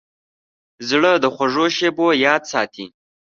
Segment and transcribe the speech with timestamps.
[0.89, 2.85] زړه د خوږو شیبو یاد ساتي.